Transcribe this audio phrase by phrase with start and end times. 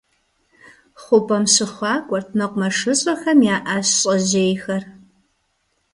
[1.01, 4.83] Хъупӏэм щыхъуакӏуэрт мэкъумэщыщIэхэм я ӏэщ щӏэжьейхэр.